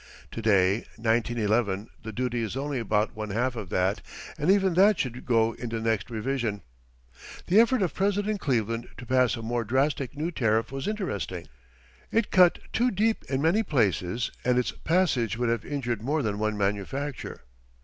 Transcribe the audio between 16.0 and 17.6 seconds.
more than one manufacture.